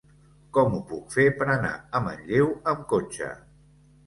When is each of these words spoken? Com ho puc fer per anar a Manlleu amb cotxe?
Com 0.57 0.77
ho 0.77 0.79
puc 0.91 1.13
fer 1.15 1.25
per 1.41 1.47
anar 1.57 1.75
a 1.77 2.01
Manlleu 2.07 2.51
amb 2.75 2.83
cotxe? 2.97 3.31